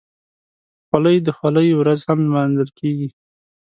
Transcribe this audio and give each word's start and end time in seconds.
خولۍ 0.87 1.17
د 1.25 1.27
خولۍ 1.37 1.69
ورځ 1.79 1.99
هم 2.09 2.19
لمانځل 2.27 2.69
کېږي. 2.79 3.09